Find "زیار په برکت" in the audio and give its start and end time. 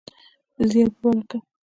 0.71-1.43